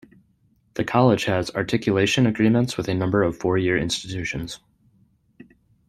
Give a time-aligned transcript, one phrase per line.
[0.73, 4.59] The College has articulation agreements with a number of four-year institutions.